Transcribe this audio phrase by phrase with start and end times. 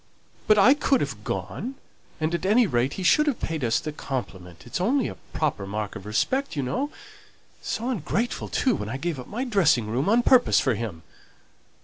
[0.47, 1.75] "But I could have gone;
[2.19, 5.67] and, at any rate, he should have paid us the compliment: it's only a proper
[5.67, 6.89] mark of respect, you know.
[7.61, 11.03] So ungrateful, too, when I gave up my dressing room on purpose for him!"